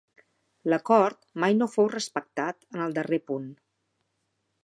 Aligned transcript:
L'acord 0.73 1.19
mai 1.43 1.57
no 1.59 1.67
fou 1.73 1.91
respectat 1.91 2.67
en 2.77 2.83
el 2.87 2.97
darrer 2.99 3.23
punt. 3.31 3.47